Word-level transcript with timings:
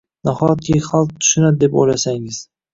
Nahotki 0.27 0.77
xalq 0.87 1.13
tushunadi 1.19 1.63
deb 1.67 1.79
o’ylasangiz? 1.85 2.45